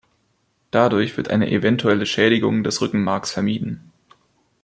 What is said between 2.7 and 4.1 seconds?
Rückenmarks vermieden.